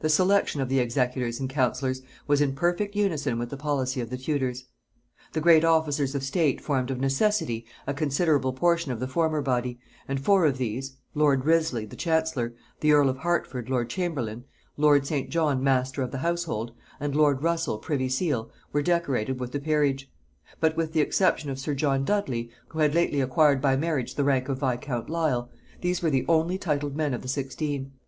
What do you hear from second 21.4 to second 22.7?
of sir John Dudley,